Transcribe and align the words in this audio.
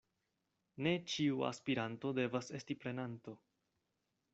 Ne 0.87 0.93
ĉiu 1.13 1.45
aspiranto 1.51 2.15
devas 2.23 2.53
esti 2.61 2.81
prenanto. 2.87 3.41